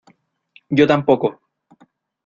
yo 0.77 0.87
tampoco. 0.87 1.27